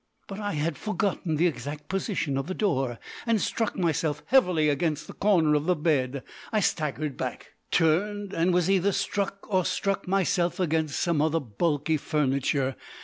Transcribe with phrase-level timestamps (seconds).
[0.27, 5.05] But I had forgotten the exact position of the door, and struck myself heavily against
[5.05, 6.23] the corner of the bed.
[6.51, 11.97] I staggered back, turned, and was either struck or struck myself against some other bulky
[11.97, 12.75] furniture.